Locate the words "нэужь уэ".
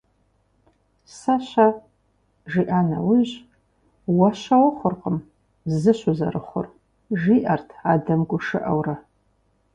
2.89-4.29